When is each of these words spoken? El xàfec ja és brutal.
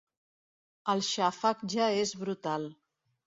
El 0.93 1.03
xàfec 1.09 1.61
ja 1.73 1.91
és 2.05 2.15
brutal. 2.25 2.69